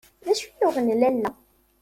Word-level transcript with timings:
D 0.25 0.27
acu 0.31 0.47
yuɣen 0.59 0.87
lalla? 1.01 1.31